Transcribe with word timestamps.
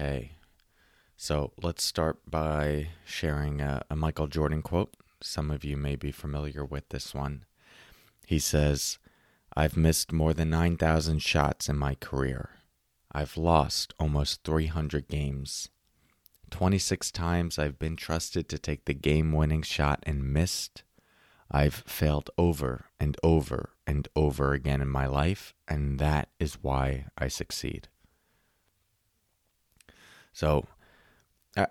Okay. 0.00 0.30
So 1.16 1.50
let's 1.60 1.82
start 1.82 2.20
by 2.24 2.90
sharing 3.04 3.60
a, 3.60 3.82
a, 3.90 3.96
Michael 3.96 4.28
Jordan 4.28 4.62
quote. 4.62 4.94
Some 5.20 5.50
of 5.50 5.64
you 5.64 5.76
may 5.76 5.96
be 5.96 6.12
familiar 6.12 6.64
with 6.64 6.88
this 6.90 7.12
one. 7.12 7.44
He 8.24 8.38
says, 8.38 8.98
I've 9.56 9.76
missed 9.76 10.12
more 10.12 10.32
than 10.32 10.50
9,000 10.50 11.18
shots 11.18 11.68
in 11.68 11.76
my 11.76 11.96
career. 11.96 12.50
I've 13.10 13.36
lost 13.36 13.92
almost 13.98 14.44
300 14.44 15.08
games. 15.08 15.68
26 16.52 17.10
times 17.10 17.58
I've 17.58 17.80
been 17.80 17.96
trusted 17.96 18.48
to 18.50 18.58
take 18.58 18.84
the 18.84 18.94
game 18.94 19.32
winning 19.32 19.62
shot 19.62 19.98
and 20.04 20.32
missed. 20.32 20.84
I've 21.50 21.74
failed 21.74 22.30
over 22.38 22.84
and 23.00 23.16
over 23.24 23.70
and 23.84 24.06
over 24.14 24.52
again 24.52 24.80
in 24.80 24.88
my 24.88 25.06
life, 25.06 25.54
and 25.66 25.98
that 25.98 26.28
is 26.38 26.62
why 26.62 27.06
I 27.18 27.26
succeed. 27.26 27.88
So 30.32 30.66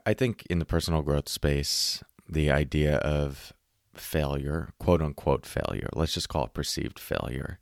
I 0.06 0.14
think 0.14 0.46
in 0.50 0.60
the 0.60 0.66
personal 0.66 1.02
growth 1.02 1.30
space, 1.30 2.04
the 2.28 2.52
idea 2.52 2.98
of 2.98 3.54
failure, 3.94 4.74
quote 4.80 5.02
unquote 5.02 5.46
failure, 5.46 5.90
let's 5.94 6.14
just 6.14 6.30
call 6.30 6.46
it 6.46 6.54
perceived 6.54 7.00
failure, 7.00 7.60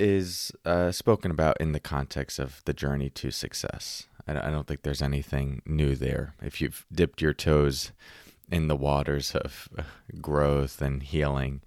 is 0.00 0.50
uh, 0.64 0.90
spoken 0.90 1.30
about 1.30 1.60
in 1.60 1.72
the 1.72 1.80
context 1.80 2.38
of 2.38 2.60
the 2.64 2.74
journey 2.74 3.08
to 3.10 3.30
success. 3.30 4.08
I 4.26 4.50
don't 4.50 4.66
think 4.66 4.82
there's 4.82 5.02
anything 5.02 5.62
new 5.66 5.96
there. 5.96 6.34
If 6.42 6.60
you've 6.60 6.86
dipped 6.92 7.20
your 7.20 7.32
toes 7.32 7.92
in 8.50 8.68
the 8.68 8.76
waters 8.76 9.34
of 9.34 9.68
growth 10.20 10.80
and 10.80 11.02
healing, 11.02 11.62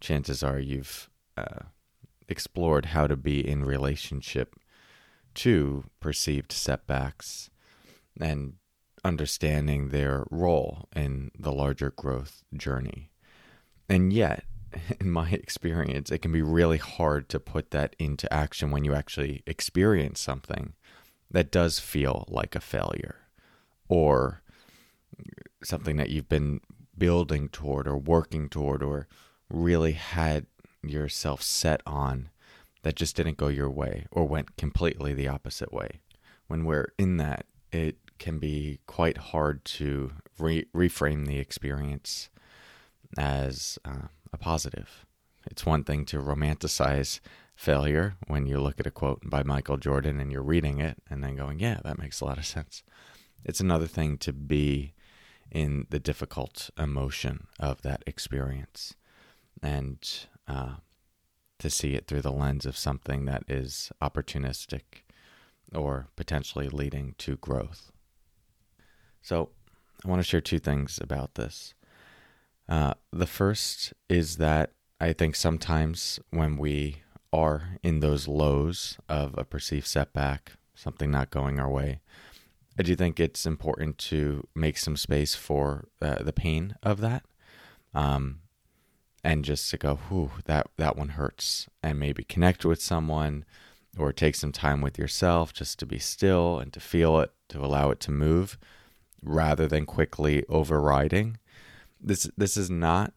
chances 0.00 0.42
are 0.42 0.58
you've 0.58 1.08
uh, 1.36 1.64
explored 2.28 2.86
how 2.86 3.06
to 3.06 3.16
be 3.16 3.46
in 3.46 3.64
relationship 3.64 4.56
to 5.34 5.84
perceived 6.00 6.52
setbacks 6.52 7.50
and 8.20 8.54
understanding 9.04 9.88
their 9.88 10.26
role 10.30 10.88
in 10.94 11.30
the 11.38 11.52
larger 11.52 11.90
growth 11.90 12.42
journey. 12.54 13.10
And 13.88 14.12
yet, 14.12 14.44
in 15.00 15.10
my 15.10 15.30
experience, 15.30 16.10
it 16.10 16.18
can 16.18 16.32
be 16.32 16.42
really 16.42 16.78
hard 16.78 17.28
to 17.30 17.40
put 17.40 17.70
that 17.70 17.96
into 17.98 18.32
action 18.32 18.70
when 18.70 18.84
you 18.84 18.94
actually 18.94 19.42
experience 19.46 20.20
something 20.20 20.74
that 21.30 21.50
does 21.50 21.78
feel 21.78 22.24
like 22.28 22.54
a 22.54 22.60
failure 22.60 23.16
or 23.88 24.42
something 25.62 25.96
that 25.96 26.10
you've 26.10 26.28
been 26.28 26.60
building 26.96 27.48
toward 27.48 27.86
or 27.86 27.96
working 27.96 28.48
toward 28.48 28.82
or 28.82 29.06
really 29.48 29.92
had 29.92 30.46
yourself 30.82 31.42
set 31.42 31.82
on 31.86 32.30
that 32.82 32.96
just 32.96 33.16
didn't 33.16 33.36
go 33.36 33.48
your 33.48 33.70
way 33.70 34.06
or 34.10 34.26
went 34.26 34.56
completely 34.56 35.14
the 35.14 35.28
opposite 35.28 35.72
way. 35.72 36.00
When 36.46 36.64
we're 36.64 36.92
in 36.98 37.18
that, 37.18 37.46
it 37.72 37.96
can 38.18 38.38
be 38.38 38.80
quite 38.86 39.18
hard 39.18 39.64
to 39.64 40.12
re- 40.38 40.66
reframe 40.74 41.26
the 41.26 41.38
experience 41.38 42.28
as 43.16 43.78
uh, 43.84 44.08
a 44.32 44.38
positive. 44.38 45.04
It's 45.46 45.66
one 45.66 45.84
thing 45.84 46.04
to 46.06 46.18
romanticize 46.18 47.20
failure 47.54 48.16
when 48.26 48.46
you 48.46 48.58
look 48.58 48.80
at 48.80 48.86
a 48.86 48.90
quote 48.90 49.20
by 49.24 49.42
Michael 49.42 49.76
Jordan 49.76 50.20
and 50.20 50.32
you're 50.32 50.42
reading 50.42 50.80
it 50.80 50.98
and 51.08 51.22
then 51.22 51.36
going, 51.36 51.60
yeah, 51.60 51.80
that 51.84 51.98
makes 51.98 52.20
a 52.20 52.24
lot 52.24 52.38
of 52.38 52.46
sense. 52.46 52.82
It's 53.44 53.60
another 53.60 53.86
thing 53.86 54.18
to 54.18 54.32
be 54.32 54.94
in 55.50 55.86
the 55.90 55.98
difficult 55.98 56.70
emotion 56.78 57.46
of 57.58 57.82
that 57.82 58.02
experience. 58.06 58.94
And 59.62 59.98
uh, 60.46 60.74
to 61.60 61.70
see 61.70 61.94
it 61.94 62.06
through 62.06 62.22
the 62.22 62.32
lens 62.32 62.66
of 62.66 62.76
something 62.76 63.24
that 63.26 63.44
is 63.48 63.92
opportunistic 64.02 65.04
or 65.74 66.08
potentially 66.16 66.68
leading 66.68 67.14
to 67.18 67.36
growth. 67.36 67.92
So, 69.22 69.50
I 70.04 70.08
want 70.08 70.20
to 70.20 70.26
share 70.28 70.40
two 70.40 70.58
things 70.58 70.98
about 71.00 71.34
this. 71.34 71.74
Uh, 72.68 72.94
the 73.12 73.26
first 73.26 73.92
is 74.08 74.36
that 74.38 74.72
I 75.00 75.12
think 75.12 75.36
sometimes 75.36 76.20
when 76.30 76.56
we 76.56 77.02
are 77.32 77.76
in 77.82 78.00
those 78.00 78.26
lows 78.26 78.98
of 79.08 79.34
a 79.36 79.44
perceived 79.44 79.86
setback, 79.86 80.52
something 80.74 81.10
not 81.10 81.30
going 81.30 81.60
our 81.60 81.70
way, 81.70 82.00
I 82.78 82.82
do 82.82 82.96
think 82.96 83.20
it's 83.20 83.44
important 83.44 83.98
to 83.98 84.46
make 84.54 84.78
some 84.78 84.96
space 84.96 85.34
for 85.34 85.88
uh, 86.00 86.22
the 86.22 86.32
pain 86.32 86.76
of 86.82 87.00
that. 87.00 87.24
Um, 87.92 88.40
and 89.22 89.44
just 89.44 89.70
to 89.70 89.76
go, 89.76 89.96
whew, 90.08 90.30
that, 90.46 90.68
that 90.76 90.96
one 90.96 91.10
hurts, 91.10 91.68
and 91.82 91.98
maybe 91.98 92.24
connect 92.24 92.64
with 92.64 92.80
someone 92.80 93.44
or 93.98 94.12
take 94.12 94.34
some 94.34 94.52
time 94.52 94.80
with 94.80 94.98
yourself 94.98 95.52
just 95.52 95.78
to 95.78 95.86
be 95.86 95.98
still 95.98 96.58
and 96.58 96.72
to 96.72 96.80
feel 96.80 97.20
it, 97.20 97.32
to 97.48 97.64
allow 97.64 97.90
it 97.90 98.00
to 98.00 98.10
move 98.10 98.58
rather 99.22 99.66
than 99.66 99.84
quickly 99.84 100.44
overriding. 100.48 101.38
This, 102.00 102.30
this 102.36 102.56
is 102.56 102.70
not 102.70 103.12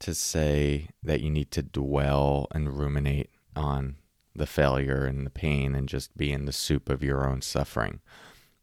to 0.00 0.14
say 0.14 0.88
that 1.02 1.20
you 1.20 1.30
need 1.30 1.50
to 1.52 1.62
dwell 1.62 2.46
and 2.52 2.78
ruminate 2.78 3.30
on 3.56 3.96
the 4.34 4.46
failure 4.46 5.04
and 5.04 5.26
the 5.26 5.30
pain 5.30 5.74
and 5.74 5.88
just 5.88 6.16
be 6.16 6.32
in 6.32 6.44
the 6.44 6.52
soup 6.52 6.88
of 6.88 7.02
your 7.02 7.28
own 7.28 7.42
suffering. 7.42 8.00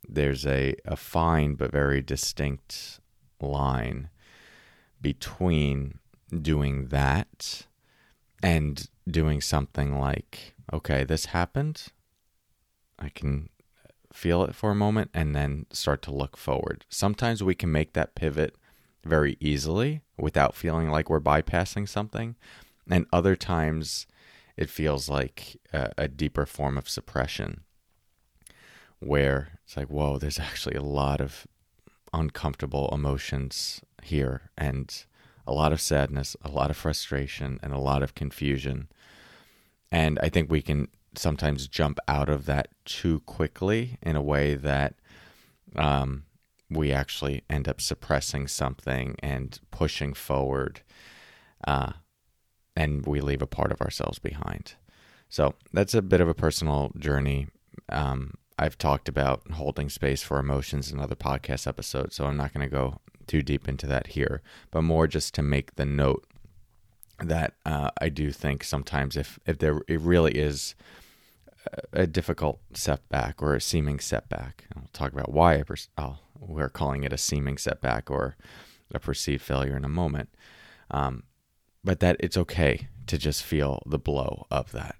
There's 0.07 0.45
a, 0.45 0.75
a 0.85 0.95
fine 0.95 1.55
but 1.55 1.71
very 1.71 2.01
distinct 2.01 2.99
line 3.39 4.09
between 5.01 5.98
doing 6.41 6.87
that 6.87 7.65
and 8.41 8.87
doing 9.09 9.41
something 9.41 9.99
like, 9.99 10.53
okay, 10.71 11.03
this 11.03 11.25
happened. 11.25 11.87
I 12.97 13.09
can 13.09 13.49
feel 14.11 14.43
it 14.43 14.55
for 14.55 14.71
a 14.71 14.75
moment 14.75 15.11
and 15.13 15.35
then 15.35 15.65
start 15.71 16.01
to 16.03 16.13
look 16.13 16.35
forward. 16.37 16.85
Sometimes 16.89 17.43
we 17.43 17.55
can 17.55 17.71
make 17.71 17.93
that 17.93 18.15
pivot 18.15 18.55
very 19.03 19.37
easily 19.39 20.01
without 20.17 20.55
feeling 20.55 20.89
like 20.89 21.09
we're 21.09 21.19
bypassing 21.19 21.87
something. 21.87 22.35
And 22.89 23.05
other 23.13 23.35
times 23.35 24.07
it 24.57 24.69
feels 24.69 25.09
like 25.09 25.57
a, 25.71 25.91
a 25.97 26.07
deeper 26.07 26.45
form 26.45 26.77
of 26.77 26.89
suppression 26.89 27.61
where 28.99 29.59
it's 29.63 29.77
like, 29.77 29.89
whoa, 29.89 30.17
there's 30.17 30.39
actually 30.39 30.75
a 30.75 30.83
lot 30.83 31.21
of 31.21 31.47
uncomfortable 32.13 32.89
emotions 32.91 33.81
here. 34.03 34.49
And 34.57 35.05
a 35.49 35.53
lot 35.53 35.73
of 35.73 35.81
sadness, 35.81 36.37
a 36.43 36.49
lot 36.49 36.69
of 36.69 36.77
frustration, 36.77 37.59
and 37.63 37.73
a 37.73 37.79
lot 37.79 38.03
of 38.03 38.13
confusion. 38.13 38.87
And 39.91 40.19
I 40.21 40.29
think 40.29 40.49
we 40.49 40.61
can 40.61 40.89
sometimes 41.15 41.67
jump 41.67 41.97
out 42.07 42.29
of 42.29 42.45
that 42.45 42.67
too 42.85 43.21
quickly 43.21 43.97
in 44.03 44.15
a 44.15 44.21
way 44.21 44.53
that 44.53 44.93
um, 45.75 46.25
we 46.69 46.91
actually 46.91 47.43
end 47.49 47.67
up 47.67 47.81
suppressing 47.81 48.47
something 48.47 49.15
and 49.23 49.59
pushing 49.71 50.13
forward, 50.13 50.81
uh, 51.67 51.93
and 52.75 53.07
we 53.07 53.19
leave 53.19 53.41
a 53.41 53.47
part 53.47 53.71
of 53.71 53.81
ourselves 53.81 54.19
behind. 54.19 54.75
So 55.29 55.55
that's 55.73 55.95
a 55.95 56.03
bit 56.03 56.21
of 56.21 56.27
a 56.27 56.35
personal 56.35 56.91
journey. 56.95 57.47
Um, 57.89 58.35
I've 58.59 58.77
talked 58.77 59.09
about 59.09 59.49
holding 59.53 59.89
space 59.89 60.21
for 60.21 60.37
emotions 60.37 60.91
in 60.91 60.99
other 60.99 61.15
podcast 61.15 61.65
episodes, 61.65 62.15
so 62.15 62.25
I'm 62.25 62.37
not 62.37 62.53
going 62.53 62.69
to 62.69 62.71
go 62.71 62.99
too 63.29 63.41
deep 63.41 63.69
into 63.69 63.87
that 63.87 64.07
here, 64.07 64.41
but 64.71 64.81
more 64.81 65.07
just 65.07 65.33
to 65.35 65.41
make 65.41 65.75
the 65.75 65.85
note 65.85 66.25
that 67.19 67.53
uh, 67.65 67.91
I 68.01 68.09
do 68.09 68.31
think 68.31 68.63
sometimes 68.63 69.15
if 69.15 69.39
if 69.45 69.59
there 69.59 69.81
it 69.87 70.01
really 70.01 70.33
is 70.33 70.75
a 71.93 72.07
difficult 72.07 72.59
setback 72.73 73.41
or 73.41 73.55
a 73.55 73.61
seeming 73.61 73.99
setback, 73.99 74.65
I'll 74.75 74.89
talk 74.93 75.13
about 75.13 75.31
why 75.31 75.59
I 75.59 75.63
pers- 75.63 75.89
oh, 75.97 76.17
we're 76.39 76.69
calling 76.69 77.03
it 77.03 77.13
a 77.13 77.17
seeming 77.17 77.57
setback 77.57 78.09
or 78.09 78.35
a 78.93 78.99
perceived 78.99 79.43
failure 79.43 79.77
in 79.77 79.85
a 79.85 79.89
moment. 79.89 80.29
Um, 80.89 81.23
but 81.83 81.99
that 81.99 82.17
it's 82.19 82.37
okay 82.37 82.87
to 83.07 83.17
just 83.17 83.43
feel 83.43 83.83
the 83.85 83.99
blow 83.99 84.47
of 84.49 84.71
that. 84.71 84.95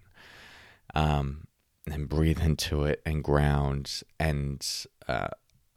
Um, 0.94 1.48
and 1.88 2.08
breathe 2.08 2.42
into 2.42 2.84
it 2.84 3.02
and 3.06 3.24
ground 3.24 4.02
and 4.20 4.66
uh, 5.08 5.30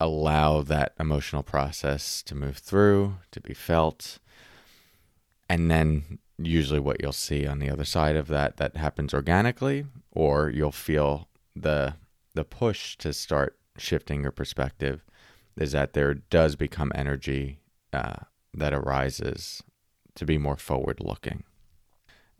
allow 0.02 0.62
that 0.62 0.94
emotional 0.98 1.44
process 1.44 2.22
to 2.24 2.34
move 2.34 2.58
through, 2.58 3.16
to 3.30 3.40
be 3.40 3.54
felt, 3.54 4.18
and 5.48 5.70
then 5.70 6.18
usually 6.38 6.80
what 6.80 7.00
you'll 7.00 7.12
see 7.12 7.46
on 7.46 7.60
the 7.60 7.70
other 7.70 7.84
side 7.84 8.16
of 8.16 8.26
that 8.26 8.56
that 8.56 8.76
happens 8.76 9.14
organically 9.14 9.86
or 10.10 10.50
you'll 10.50 10.72
feel 10.72 11.28
the 11.54 11.94
the 12.34 12.44
push 12.44 12.96
to 12.96 13.12
start 13.12 13.56
shifting 13.76 14.22
your 14.22 14.32
perspective 14.32 15.04
is 15.56 15.72
that 15.72 15.92
there 15.92 16.14
does 16.14 16.56
become 16.56 16.90
energy 16.94 17.60
uh, 17.92 18.16
that 18.54 18.72
arises 18.72 19.62
to 20.14 20.24
be 20.24 20.38
more 20.38 20.56
forward 20.56 20.98
looking 21.00 21.44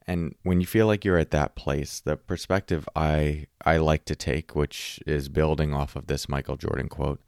and 0.06 0.34
when 0.42 0.60
you 0.60 0.66
feel 0.66 0.86
like 0.86 1.04
you're 1.04 1.18
at 1.18 1.30
that 1.30 1.54
place 1.54 2.00
the 2.00 2.16
perspective 2.16 2.88
i 2.96 3.46
i 3.64 3.76
like 3.76 4.04
to 4.04 4.14
take 4.14 4.54
which 4.54 5.00
is 5.06 5.28
building 5.28 5.72
off 5.72 5.96
of 5.96 6.06
this 6.06 6.28
michael 6.28 6.56
jordan 6.56 6.88
quote 6.88 7.20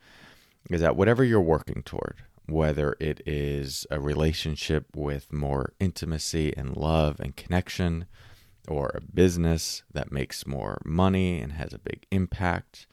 is 0.71 0.81
that 0.81 0.97
whatever 0.97 1.23
you're 1.25 1.41
working 1.41 1.83
toward 1.83 2.23
whether 2.47 2.97
it 3.01 3.23
is 3.27 3.87
a 3.91 3.99
relationship 3.99 4.87
with 4.95 5.33
more 5.33 5.73
intimacy 5.81 6.53
and 6.57 6.77
love 6.77 7.19
and 7.21 7.37
connection, 7.37 8.07
or 8.69 8.91
a 8.95 9.01
business 9.01 9.83
that 9.93 10.13
makes 10.13 10.47
more 10.47 10.81
money 10.85 11.41
and 11.41 11.53
has 11.53 11.73
a 11.73 11.79
big 11.79 12.07
impact, 12.11 12.87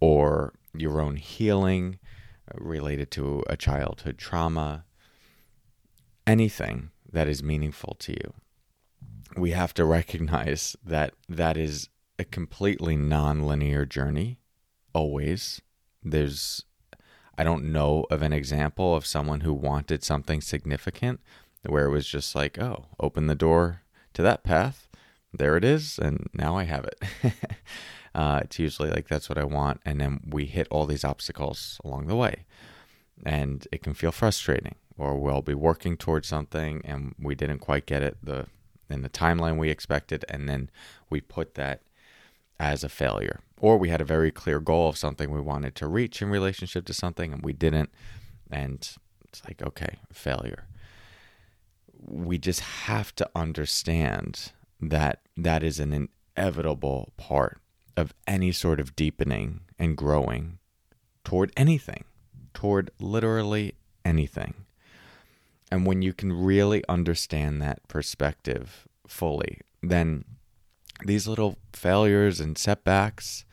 or 0.00 0.52
your 0.76 1.00
own 1.00 1.16
healing 1.16 1.98
uh, 2.50 2.58
related 2.58 3.10
to 3.10 3.42
a 3.48 3.56
childhood 3.56 4.18
trauma, 4.18 4.84
anything 6.26 6.90
that 7.10 7.28
is 7.28 7.42
meaningful 7.42 7.94
to 7.98 8.12
you. 8.12 8.34
We 9.36 9.50
have 9.50 9.74
to 9.74 9.84
recognize 9.84 10.76
that 10.84 11.14
that 11.28 11.56
is 11.56 11.88
a 12.18 12.24
completely 12.24 12.96
non-linear 12.96 13.84
journey 13.84 14.38
always. 14.94 15.60
There's 16.02 16.64
I 17.38 17.44
don't 17.44 17.70
know 17.70 18.06
of 18.10 18.22
an 18.22 18.32
example 18.32 18.96
of 18.96 19.04
someone 19.04 19.42
who 19.42 19.52
wanted 19.52 20.02
something 20.02 20.40
significant 20.40 21.20
where 21.64 21.86
it 21.86 21.90
was 21.90 22.06
just 22.06 22.34
like, 22.34 22.58
oh, 22.58 22.86
open 22.98 23.26
the 23.26 23.34
door 23.34 23.82
to 24.14 24.22
that 24.22 24.42
path. 24.42 24.88
There 25.32 25.56
it 25.56 25.64
is. 25.64 25.98
And 25.98 26.28
now 26.32 26.56
I 26.56 26.64
have 26.64 26.84
it. 26.86 27.02
uh, 28.14 28.40
it's 28.44 28.58
usually 28.58 28.90
like, 28.90 29.08
that's 29.08 29.28
what 29.28 29.38
I 29.38 29.44
want. 29.44 29.80
And 29.84 30.00
then 30.00 30.20
we 30.26 30.46
hit 30.46 30.66
all 30.70 30.86
these 30.86 31.04
obstacles 31.04 31.78
along 31.84 32.06
the 32.06 32.16
way. 32.16 32.46
And 33.24 33.66
it 33.70 33.82
can 33.82 33.94
feel 33.94 34.12
frustrating, 34.12 34.76
or 34.96 35.18
we'll 35.18 35.42
be 35.42 35.54
working 35.54 35.96
towards 35.96 36.28
something 36.28 36.82
and 36.84 37.14
we 37.18 37.34
didn't 37.34 37.60
quite 37.60 37.86
get 37.86 38.02
it 38.02 38.18
the 38.22 38.46
in 38.88 39.02
the 39.02 39.08
timeline 39.08 39.58
we 39.58 39.70
expected. 39.70 40.24
And 40.28 40.48
then 40.48 40.70
we 41.10 41.20
put 41.20 41.54
that 41.54 41.82
as 42.58 42.84
a 42.84 42.88
failure. 42.88 43.40
Or 43.58 43.76
we 43.78 43.88
had 43.88 44.00
a 44.00 44.04
very 44.04 44.30
clear 44.30 44.60
goal 44.60 44.88
of 44.88 44.98
something 44.98 45.30
we 45.30 45.40
wanted 45.40 45.74
to 45.76 45.86
reach 45.86 46.20
in 46.20 46.28
relationship 46.28 46.84
to 46.86 46.94
something 46.94 47.32
and 47.32 47.42
we 47.42 47.52
didn't. 47.52 47.90
And 48.50 48.88
it's 49.24 49.44
like, 49.44 49.62
okay, 49.62 49.96
failure. 50.12 50.66
We 51.98 52.38
just 52.38 52.60
have 52.60 53.14
to 53.16 53.28
understand 53.34 54.52
that 54.80 55.20
that 55.36 55.62
is 55.62 55.80
an 55.80 56.08
inevitable 56.36 57.12
part 57.16 57.58
of 57.96 58.12
any 58.26 58.52
sort 58.52 58.78
of 58.78 58.94
deepening 58.94 59.60
and 59.78 59.96
growing 59.96 60.58
toward 61.24 61.50
anything, 61.56 62.04
toward 62.52 62.90
literally 63.00 63.74
anything. 64.04 64.65
And 65.70 65.86
when 65.86 66.02
you 66.02 66.12
can 66.12 66.32
really 66.32 66.82
understand 66.88 67.60
that 67.60 67.86
perspective 67.88 68.86
fully, 69.06 69.60
then 69.82 70.24
these 71.04 71.26
little 71.26 71.56
failures 71.72 72.40
and 72.40 72.56
setbacks, 72.56 73.44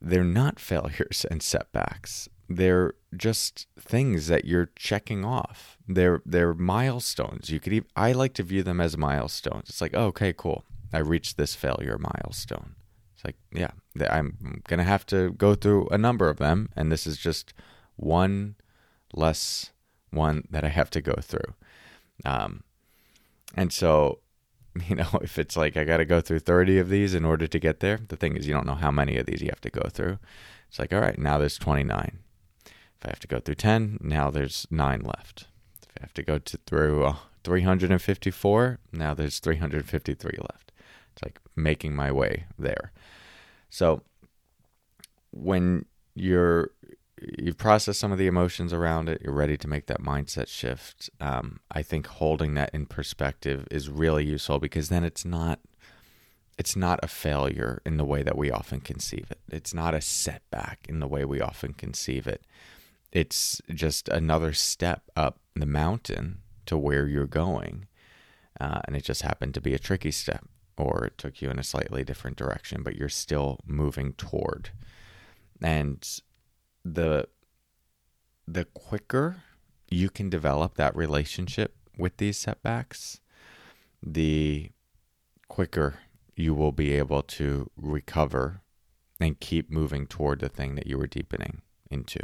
they're 0.00 0.24
not 0.24 0.58
failures 0.70 1.26
and 1.30 1.42
setbacks. 1.42 2.28
They're 2.48 2.94
just 3.16 3.68
things 3.78 4.26
that 4.26 4.44
you're 4.44 4.70
checking 4.74 5.24
off. 5.24 5.78
They're 5.86 6.20
they're 6.26 6.54
milestones. 6.54 7.48
You 7.50 7.60
could 7.60 7.72
even, 7.72 7.88
I 7.94 8.10
like 8.12 8.34
to 8.34 8.42
view 8.42 8.64
them 8.64 8.80
as 8.80 8.96
milestones. 8.96 9.68
It's 9.68 9.80
like, 9.80 9.94
oh, 9.94 10.06
okay, 10.06 10.32
cool. 10.32 10.64
I 10.92 10.98
reached 10.98 11.36
this 11.36 11.54
failure 11.54 11.96
milestone. 11.98 12.74
It's 13.14 13.24
like, 13.24 13.36
yeah, 13.52 13.70
I'm 14.10 14.62
to 14.78 14.82
have 14.82 15.06
to 15.06 15.30
go 15.32 15.54
through 15.54 15.88
a 15.88 15.98
number 15.98 16.28
of 16.28 16.38
them 16.38 16.70
and 16.74 16.90
this 16.90 17.06
is 17.06 17.18
just 17.18 17.52
one 17.94 18.56
less 19.14 19.70
one 20.10 20.44
that 20.50 20.64
I 20.64 20.68
have 20.68 20.90
to 20.90 21.00
go 21.00 21.14
through. 21.20 21.54
Um, 22.24 22.62
and 23.54 23.72
so 23.72 24.20
you 24.88 24.96
know, 24.96 25.08
if 25.22 25.38
it's 25.38 25.56
like 25.56 25.76
I 25.76 25.84
got 25.84 25.98
to 25.98 26.04
go 26.04 26.20
through 26.20 26.40
30 26.40 26.78
of 26.78 26.88
these 26.88 27.14
in 27.14 27.24
order 27.24 27.46
to 27.46 27.58
get 27.58 27.80
there, 27.80 27.98
the 28.08 28.16
thing 28.16 28.36
is, 28.36 28.46
you 28.46 28.54
don't 28.54 28.66
know 28.66 28.74
how 28.74 28.90
many 28.90 29.16
of 29.16 29.26
these 29.26 29.42
you 29.42 29.48
have 29.48 29.60
to 29.62 29.70
go 29.70 29.88
through. 29.88 30.18
It's 30.68 30.78
like, 30.78 30.92
all 30.92 31.00
right, 31.00 31.18
now 31.18 31.38
there's 31.38 31.58
29. 31.58 32.18
If 32.66 33.06
I 33.06 33.08
have 33.08 33.20
to 33.20 33.26
go 33.26 33.40
through 33.40 33.56
10, 33.56 33.98
now 34.00 34.30
there's 34.30 34.66
nine 34.70 35.00
left. 35.00 35.46
If 35.82 35.88
I 35.98 36.02
have 36.02 36.14
to 36.14 36.22
go 36.22 36.38
to 36.38 36.58
through 36.66 37.04
uh, 37.04 37.16
354, 37.44 38.78
now 38.92 39.14
there's 39.14 39.40
353 39.40 40.30
left. 40.38 40.72
It's 41.12 41.22
like 41.22 41.40
making 41.56 41.94
my 41.96 42.12
way 42.12 42.44
there. 42.58 42.92
So 43.70 44.02
when 45.32 45.86
you're 46.14 46.70
you've 47.38 47.58
processed 47.58 48.00
some 48.00 48.12
of 48.12 48.18
the 48.18 48.26
emotions 48.26 48.72
around 48.72 49.08
it. 49.08 49.20
You're 49.22 49.34
ready 49.34 49.56
to 49.56 49.68
make 49.68 49.86
that 49.86 50.00
mindset 50.00 50.48
shift. 50.48 51.10
Um, 51.20 51.60
I 51.70 51.82
think 51.82 52.06
holding 52.06 52.54
that 52.54 52.70
in 52.72 52.86
perspective 52.86 53.66
is 53.70 53.88
really 53.88 54.24
useful 54.24 54.58
because 54.58 54.88
then 54.88 55.04
it's 55.04 55.24
not 55.24 55.60
it's 56.58 56.76
not 56.76 57.00
a 57.02 57.08
failure 57.08 57.80
in 57.86 57.96
the 57.96 58.04
way 58.04 58.22
that 58.22 58.36
we 58.36 58.50
often 58.50 58.80
conceive 58.80 59.28
it. 59.30 59.40
It's 59.48 59.72
not 59.72 59.94
a 59.94 60.02
setback 60.02 60.84
in 60.90 61.00
the 61.00 61.08
way 61.08 61.24
we 61.24 61.40
often 61.40 61.72
conceive 61.72 62.26
it. 62.26 62.44
It's 63.12 63.62
just 63.70 64.10
another 64.10 64.52
step 64.52 65.04
up 65.16 65.38
the 65.54 65.64
mountain 65.64 66.40
to 66.66 66.76
where 66.76 67.06
you're 67.06 67.26
going. 67.26 67.86
Uh, 68.60 68.80
and 68.84 68.94
it 68.94 69.04
just 69.04 69.22
happened 69.22 69.54
to 69.54 69.60
be 69.62 69.72
a 69.72 69.78
tricky 69.78 70.10
step, 70.10 70.44
or 70.76 71.06
it 71.06 71.16
took 71.16 71.40
you 71.40 71.48
in 71.48 71.58
a 71.58 71.64
slightly 71.64 72.04
different 72.04 72.36
direction, 72.36 72.82
but 72.82 72.94
you're 72.94 73.08
still 73.08 73.60
moving 73.66 74.12
toward. 74.12 74.70
And 75.62 76.06
the 76.84 77.28
the 78.46 78.64
quicker 78.64 79.42
you 79.88 80.10
can 80.10 80.28
develop 80.28 80.74
that 80.74 80.96
relationship 80.96 81.76
with 81.96 82.16
these 82.16 82.36
setbacks, 82.36 83.20
the 84.02 84.70
quicker 85.48 86.00
you 86.34 86.54
will 86.54 86.72
be 86.72 86.92
able 86.92 87.22
to 87.22 87.70
recover 87.76 88.62
and 89.20 89.38
keep 89.40 89.70
moving 89.70 90.06
toward 90.06 90.40
the 90.40 90.48
thing 90.48 90.74
that 90.74 90.86
you 90.86 90.96
were 90.96 91.06
deepening 91.06 91.60
into. 91.90 92.20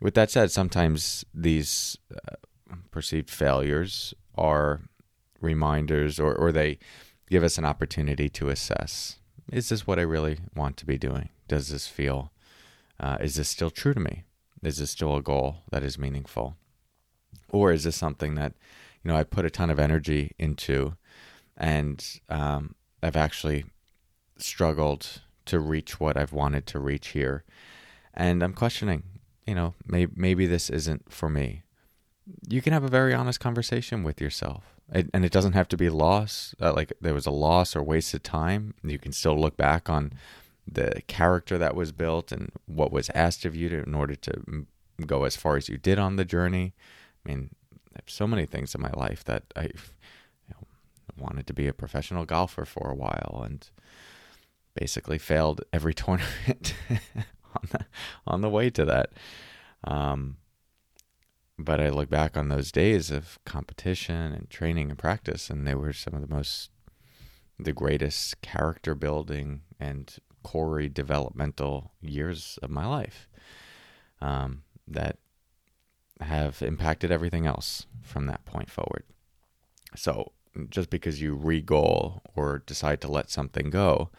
With 0.00 0.14
that 0.14 0.30
said, 0.30 0.50
sometimes 0.50 1.24
these 1.34 1.98
uh, 2.12 2.36
perceived 2.90 3.30
failures 3.30 4.14
are 4.36 4.82
reminders 5.40 6.18
or, 6.18 6.34
or 6.34 6.50
they 6.50 6.78
give 7.28 7.42
us 7.44 7.58
an 7.58 7.64
opportunity 7.64 8.28
to 8.28 8.48
assess 8.48 9.18
is 9.52 9.70
this 9.70 9.86
what 9.86 9.98
I 9.98 10.02
really 10.02 10.38
want 10.54 10.76
to 10.78 10.86
be 10.86 10.98
doing? 10.98 11.30
Does 11.46 11.68
this 11.68 11.86
feel 11.86 12.32
uh, 13.00 13.18
is 13.20 13.34
this 13.36 13.48
still 13.48 13.70
true 13.70 13.94
to 13.94 14.00
me? 14.00 14.24
Is 14.62 14.78
this 14.78 14.90
still 14.90 15.16
a 15.16 15.22
goal 15.22 15.58
that 15.70 15.82
is 15.82 15.98
meaningful? 15.98 16.56
Or 17.50 17.72
is 17.72 17.84
this 17.84 17.96
something 17.96 18.34
that, 18.34 18.54
you 19.02 19.10
know, 19.10 19.16
I 19.16 19.24
put 19.24 19.44
a 19.44 19.50
ton 19.50 19.70
of 19.70 19.78
energy 19.78 20.32
into 20.38 20.96
and 21.56 22.04
um, 22.28 22.74
I've 23.02 23.16
actually 23.16 23.64
struggled 24.38 25.20
to 25.46 25.58
reach 25.58 25.98
what 25.98 26.16
I've 26.16 26.32
wanted 26.32 26.66
to 26.68 26.78
reach 26.78 27.08
here. 27.08 27.44
And 28.14 28.42
I'm 28.42 28.52
questioning, 28.52 29.02
you 29.46 29.54
know, 29.54 29.74
maybe, 29.86 30.12
maybe 30.14 30.46
this 30.46 30.70
isn't 30.70 31.12
for 31.12 31.28
me. 31.28 31.62
You 32.48 32.60
can 32.60 32.72
have 32.72 32.84
a 32.84 32.88
very 32.88 33.14
honest 33.14 33.40
conversation 33.40 34.02
with 34.02 34.20
yourself. 34.20 34.64
It, 34.92 35.10
and 35.12 35.24
it 35.24 35.32
doesn't 35.32 35.52
have 35.52 35.68
to 35.68 35.76
be 35.76 35.90
loss, 35.90 36.54
uh, 36.60 36.72
like 36.72 36.92
there 37.00 37.14
was 37.14 37.26
a 37.26 37.30
loss 37.30 37.76
or 37.76 37.82
wasted 37.82 38.24
time. 38.24 38.74
You 38.82 38.98
can 38.98 39.12
still 39.12 39.38
look 39.38 39.56
back 39.56 39.90
on 39.90 40.12
the 40.70 41.02
character 41.06 41.58
that 41.58 41.74
was 41.74 41.92
built 41.92 42.32
and 42.32 42.50
what 42.66 42.92
was 42.92 43.10
asked 43.14 43.44
of 43.44 43.56
you 43.56 43.68
to, 43.68 43.82
in 43.82 43.94
order 43.94 44.14
to 44.14 44.66
go 45.06 45.24
as 45.24 45.36
far 45.36 45.56
as 45.56 45.68
you 45.68 45.78
did 45.78 45.98
on 45.98 46.16
the 46.16 46.24
journey. 46.24 46.74
I 47.24 47.28
mean, 47.28 47.50
so 48.06 48.26
many 48.26 48.46
things 48.46 48.74
in 48.74 48.80
my 48.80 48.90
life 48.90 49.24
that 49.24 49.44
I 49.56 49.62
you 49.64 49.70
know, 50.50 50.66
wanted 51.16 51.46
to 51.46 51.52
be 51.52 51.68
a 51.68 51.72
professional 51.72 52.24
golfer 52.24 52.64
for 52.64 52.90
a 52.90 52.94
while 52.94 53.42
and 53.44 53.68
basically 54.74 55.18
failed 55.18 55.62
every 55.72 55.94
tournament 56.02 56.74
on 57.54 57.68
the 57.70 57.86
on 58.26 58.40
the 58.40 58.50
way 58.50 58.70
to 58.70 58.84
that. 58.84 59.12
Um, 59.84 60.36
but 61.58 61.80
I 61.80 61.88
look 61.88 62.08
back 62.08 62.36
on 62.36 62.48
those 62.48 62.70
days 62.70 63.10
of 63.10 63.38
competition 63.44 64.32
and 64.32 64.48
training 64.48 64.90
and 64.90 64.98
practice, 64.98 65.50
and 65.50 65.66
they 65.66 65.74
were 65.74 65.92
some 65.92 66.14
of 66.14 66.20
the 66.20 66.32
most, 66.32 66.70
the 67.58 67.72
greatest 67.72 68.40
character 68.42 68.94
building 68.94 69.62
and 69.80 70.16
Corey 70.42 70.88
developmental 70.88 71.92
years 72.00 72.58
of 72.62 72.70
my 72.70 72.86
life 72.86 73.28
um, 74.20 74.62
that 74.86 75.18
have 76.20 76.62
impacted 76.62 77.10
everything 77.10 77.46
else 77.46 77.86
from 78.02 78.26
that 78.26 78.44
point 78.44 78.70
forward. 78.70 79.04
So 79.94 80.32
just 80.68 80.90
because 80.90 81.20
you 81.20 81.34
re-goal 81.34 82.22
or 82.34 82.62
decide 82.66 83.00
to 83.02 83.08
let 83.10 83.30
something 83.30 83.70
go, 83.70 84.10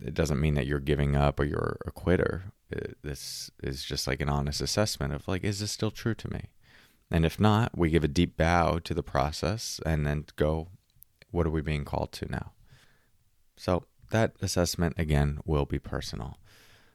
it 0.00 0.14
doesn't 0.14 0.40
mean 0.40 0.54
that 0.54 0.66
you're 0.66 0.80
giving 0.80 1.16
up 1.16 1.40
or 1.40 1.44
you're 1.44 1.78
a 1.86 1.90
quitter. 1.90 2.44
It, 2.70 2.96
this 3.02 3.50
is 3.62 3.84
just 3.84 4.06
like 4.06 4.20
an 4.22 4.28
honest 4.28 4.60
assessment 4.60 5.12
of 5.12 5.28
like, 5.28 5.44
is 5.44 5.60
this 5.60 5.70
still 5.70 5.90
true 5.90 6.14
to 6.14 6.32
me? 6.32 6.50
And 7.10 7.26
if 7.26 7.38
not, 7.38 7.76
we 7.76 7.90
give 7.90 8.04
a 8.04 8.08
deep 8.08 8.36
bow 8.36 8.78
to 8.78 8.94
the 8.94 9.02
process 9.02 9.80
and 9.84 10.06
then 10.06 10.24
go, 10.36 10.68
what 11.30 11.46
are 11.46 11.50
we 11.50 11.60
being 11.60 11.84
called 11.84 12.12
to 12.12 12.30
now? 12.30 12.52
So 13.56 13.84
that 14.12 14.34
assessment 14.40 14.94
again 14.96 15.40
will 15.44 15.66
be 15.66 15.78
personal. 15.78 16.38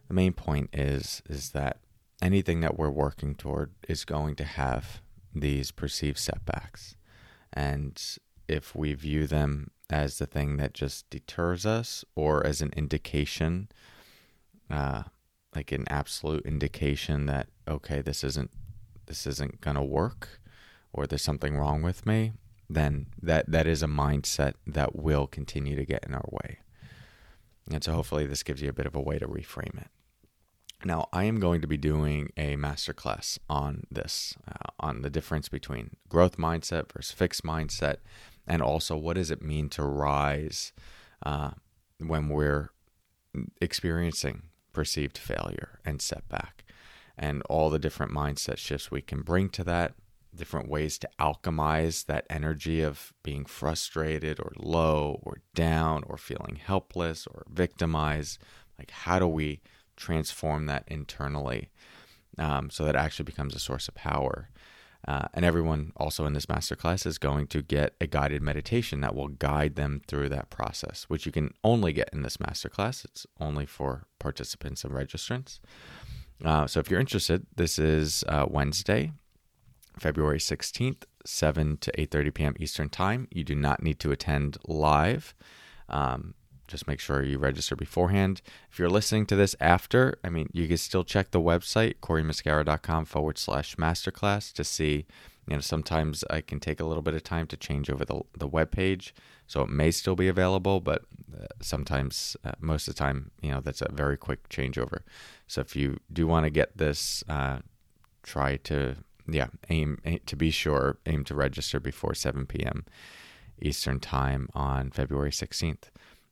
The 0.07 0.13
main 0.13 0.33
point 0.33 0.69
is 0.73 1.21
is 1.29 1.51
that 1.51 1.79
anything 2.21 2.61
that 2.61 2.77
we're 2.77 2.89
working 2.89 3.35
toward 3.35 3.71
is 3.87 4.05
going 4.05 4.35
to 4.35 4.43
have 4.43 5.01
these 5.35 5.71
perceived 5.71 6.17
setbacks. 6.17 6.95
And 7.53 8.01
if 8.47 8.75
we 8.75 8.93
view 8.93 9.27
them 9.27 9.71
as 9.89 10.17
the 10.17 10.25
thing 10.25 10.57
that 10.57 10.73
just 10.73 11.09
deters 11.09 11.65
us 11.65 12.03
or 12.15 12.45
as 12.45 12.61
an 12.61 12.73
indication, 12.75 13.69
uh, 14.69 15.03
like 15.55 15.71
an 15.71 15.85
absolute 15.89 16.45
indication 16.45 17.25
that, 17.25 17.47
okay, 17.67 18.01
this 18.01 18.23
isn't 18.23 18.51
this 19.05 19.25
isn't 19.25 19.61
gonna 19.61 19.83
work 19.83 20.41
or 20.91 21.07
there's 21.07 21.21
something 21.21 21.55
wrong 21.55 21.81
with 21.81 22.05
me, 22.05 22.33
then 22.69 23.07
that, 23.21 23.49
that 23.49 23.65
is 23.65 23.81
a 23.81 23.87
mindset 23.87 24.53
that 24.65 24.95
will 24.95 25.27
continue 25.27 25.75
to 25.75 25.85
get 25.85 26.03
in 26.05 26.13
our 26.13 26.27
way. 26.29 26.59
And 27.71 27.83
so 27.83 27.93
hopefully 27.93 28.25
this 28.25 28.43
gives 28.43 28.61
you 28.61 28.69
a 28.69 28.73
bit 28.73 28.85
of 28.85 28.95
a 28.95 29.01
way 29.01 29.19
to 29.19 29.27
reframe 29.27 29.81
it. 29.81 29.89
Now, 30.85 31.09
I 31.11 31.23
am 31.23 31.39
going 31.39 31.61
to 31.61 31.67
be 31.67 31.77
doing 31.77 32.31
a 32.37 32.55
masterclass 32.55 33.39
on 33.49 33.85
this, 33.89 34.35
uh, 34.47 34.69
on 34.79 35.01
the 35.01 35.09
difference 35.09 35.49
between 35.49 35.95
growth 36.07 36.37
mindset 36.37 36.91
versus 36.91 37.11
fixed 37.11 37.43
mindset, 37.43 37.97
and 38.45 38.61
also 38.61 38.95
what 38.95 39.15
does 39.15 39.31
it 39.31 39.41
mean 39.41 39.69
to 39.69 39.83
rise 39.83 40.71
uh, 41.25 41.51
when 41.97 42.29
we're 42.29 42.69
experiencing 43.59 44.43
perceived 44.71 45.17
failure 45.17 45.79
and 45.83 45.99
setback, 45.99 46.63
and 47.17 47.41
all 47.49 47.71
the 47.71 47.79
different 47.79 48.11
mindset 48.11 48.57
shifts 48.57 48.91
we 48.91 49.01
can 49.01 49.21
bring 49.21 49.49
to 49.49 49.63
that, 49.63 49.95
different 50.37 50.69
ways 50.69 50.97
to 50.99 51.09
alchemize 51.19 52.05
that 52.05 52.25
energy 52.29 52.81
of 52.81 53.13
being 53.23 53.45
frustrated 53.45 54.39
or 54.39 54.53
low 54.57 55.19
or 55.23 55.41
down 55.53 56.03
or 56.07 56.17
feeling 56.17 56.59
helpless 56.63 57.27
or 57.27 57.43
victimized. 57.49 58.39
Like, 58.79 58.91
how 58.91 59.19
do 59.19 59.27
we? 59.27 59.61
transform 59.97 60.67
that 60.67 60.85
internally 60.87 61.69
um, 62.37 62.69
so 62.69 62.85
that 62.85 62.95
it 62.95 62.99
actually 62.99 63.25
becomes 63.25 63.55
a 63.55 63.59
source 63.59 63.89
of 63.89 63.95
power. 63.95 64.49
Uh, 65.07 65.27
and 65.33 65.45
everyone 65.45 65.91
also 65.97 66.25
in 66.25 66.33
this 66.33 66.47
masterclass 66.47 67.05
is 67.05 67.17
going 67.17 67.47
to 67.47 67.61
get 67.61 67.95
a 68.01 68.07
guided 68.07 68.41
meditation 68.41 69.01
that 69.01 69.15
will 69.15 69.27
guide 69.27 69.75
them 69.75 70.01
through 70.07 70.29
that 70.29 70.49
process, 70.49 71.05
which 71.07 71.25
you 71.25 71.31
can 71.31 71.53
only 71.63 71.93
get 71.93 72.09
in 72.13 72.23
this 72.23 72.37
masterclass. 72.37 73.05
It's 73.05 73.25
only 73.39 73.65
for 73.65 74.05
participants 74.19 74.83
and 74.83 74.93
registrants. 74.93 75.59
Uh, 76.43 76.67
so 76.67 76.79
if 76.79 76.89
you're 76.89 76.99
interested, 76.99 77.45
this 77.55 77.79
is 77.79 78.23
uh, 78.27 78.45
Wednesday, 78.49 79.11
February 79.97 80.39
16th, 80.39 81.03
7 81.25 81.77
to 81.77 81.91
8.30 81.91 82.33
p.m. 82.33 82.53
Eastern 82.59 82.89
Time. 82.89 83.27
You 83.31 83.43
do 83.43 83.55
not 83.55 83.83
need 83.83 83.99
to 83.99 84.11
attend 84.11 84.57
live. 84.67 85.35
Um, 85.89 86.33
just 86.67 86.87
make 86.87 86.99
sure 86.99 87.23
you 87.23 87.37
register 87.37 87.75
beforehand. 87.75 88.41
If 88.71 88.77
you're 88.77 88.89
listening 88.89 89.25
to 89.27 89.35
this 89.35 89.55
after, 89.59 90.19
I 90.23 90.29
mean, 90.29 90.49
you 90.53 90.67
can 90.67 90.77
still 90.77 91.03
check 91.03 91.31
the 91.31 91.41
website, 91.41 91.95
coreymuscara.com 92.01 93.05
forward 93.05 93.37
slash 93.37 93.75
masterclass 93.77 94.51
to 94.53 94.63
see. 94.63 95.05
You 95.47 95.55
know, 95.55 95.61
sometimes 95.61 96.25
I 96.29 96.41
can 96.41 96.59
take 96.59 96.81
a 96.81 96.85
little 96.85 97.01
bit 97.01 97.13
of 97.13 97.23
time 97.23 97.47
to 97.47 97.57
change 97.57 97.89
over 97.89 98.03
the, 98.03 98.21
the 98.37 98.47
web 98.47 98.69
page, 98.69 99.15
so 99.47 99.61
it 99.61 99.69
may 99.69 99.91
still 99.91 100.17
be 100.17 100.27
available, 100.27 100.81
but 100.81 101.03
uh, 101.33 101.45
sometimes, 101.61 102.35
uh, 102.43 102.51
most 102.59 102.89
of 102.89 102.95
the 102.95 102.99
time, 102.99 103.31
you 103.41 103.51
know, 103.51 103.61
that's 103.61 103.81
a 103.81 103.89
very 103.89 104.17
quick 104.17 104.49
changeover. 104.49 104.99
So 105.47 105.61
if 105.61 105.73
you 105.73 105.99
do 106.11 106.27
want 106.27 106.43
to 106.43 106.49
get 106.49 106.77
this, 106.77 107.23
uh, 107.29 107.59
try 108.23 108.57
to, 108.57 108.97
yeah, 109.27 109.47
aim, 109.69 109.99
aim 110.05 110.19
to 110.25 110.35
be 110.35 110.51
sure, 110.51 110.97
aim 111.05 111.23
to 111.25 111.35
register 111.35 111.79
before 111.79 112.13
7 112.13 112.45
p.m. 112.45 112.85
Eastern 113.61 113.99
Time 113.99 114.49
on 114.53 114.91
February 114.91 115.31
16th. 115.31 115.89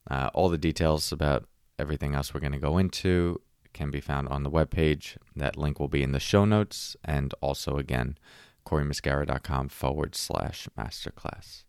Uh, 0.10 0.30
all 0.34 0.50
the 0.50 0.58
details 0.58 1.12
about 1.12 1.46
everything 1.80 2.16
else 2.16 2.34
we're 2.34 2.40
going 2.40 2.52
to 2.54 2.60
go 2.60 2.78
into 2.78 3.42
can 3.74 3.92
be 3.92 4.00
found 4.00 4.28
on 4.30 4.44
the 4.44 4.52
webpage. 4.52 5.18
That 5.36 5.58
link 5.58 5.80
will 5.80 5.88
be 5.88 6.04
in 6.04 6.12
the 6.12 6.20
show 6.20 6.46
notes 6.46 6.96
and 7.04 7.34
also 7.42 7.78
again, 7.78 8.18
coreymuscara.com 8.66 9.70
forward 9.70 10.16
slash 10.16 10.68
masterclass. 10.78 11.64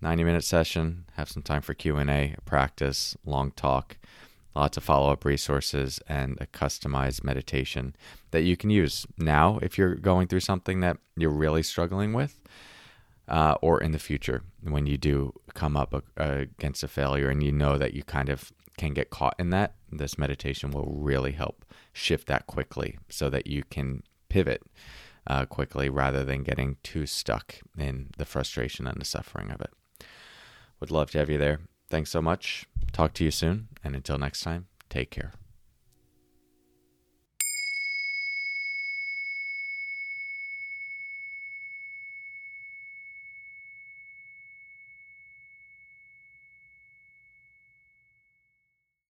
90 0.00 0.24
minute 0.24 0.44
session, 0.44 1.06
have 1.14 1.28
some 1.28 1.42
time 1.42 1.62
for 1.62 1.74
Q&A, 1.74 2.36
practice, 2.44 3.16
long 3.24 3.50
talk, 3.52 3.98
lots 4.56 4.76
of 4.76 4.82
follow-up 4.82 5.24
resources 5.24 6.00
and 6.08 6.38
a 6.40 6.46
customized 6.46 7.22
meditation 7.22 7.94
that 8.30 8.42
you 8.42 8.56
can 8.56 8.70
use 8.70 9.06
now 9.18 9.58
if 9.60 9.76
you're 9.76 9.94
going 9.94 10.26
through 10.26 10.40
something 10.40 10.80
that 10.80 10.96
you're 11.16 11.30
really 11.30 11.62
struggling 11.62 12.14
with 12.14 12.40
uh, 13.28 13.54
or 13.60 13.82
in 13.82 13.92
the 13.92 13.98
future 13.98 14.42
when 14.62 14.86
you 14.86 14.96
do 14.96 15.32
come 15.54 15.76
up 15.76 16.02
against 16.16 16.82
a 16.82 16.88
failure 16.88 17.28
and 17.28 17.42
you 17.42 17.52
know 17.52 17.76
that 17.76 17.92
you 17.92 18.02
kind 18.02 18.30
of 18.30 18.50
can 18.78 18.92
get 18.92 19.10
caught 19.10 19.34
in 19.38 19.50
that, 19.50 19.74
this 19.90 20.18
meditation 20.18 20.70
will 20.70 20.86
really 20.86 21.32
help 21.32 21.64
shift 21.92 22.26
that 22.28 22.46
quickly 22.46 22.98
so 23.08 23.28
that 23.30 23.46
you 23.46 23.62
can 23.70 24.02
pivot 24.28 24.62
uh, 25.26 25.44
quickly 25.44 25.88
rather 25.88 26.24
than 26.24 26.42
getting 26.42 26.76
too 26.82 27.06
stuck 27.06 27.56
in 27.76 28.10
the 28.16 28.24
frustration 28.24 28.86
and 28.86 29.00
the 29.00 29.04
suffering 29.04 29.50
of 29.50 29.60
it. 29.60 29.70
Would 30.80 30.90
love 30.90 31.10
to 31.12 31.18
have 31.18 31.30
you 31.30 31.38
there. 31.38 31.60
Thanks 31.88 32.10
so 32.10 32.20
much. 32.20 32.66
Talk 32.92 33.12
to 33.14 33.24
you 33.24 33.30
soon. 33.30 33.68
And 33.84 33.94
until 33.94 34.18
next 34.18 34.40
time, 34.40 34.66
take 34.88 35.10
care. 35.10 35.32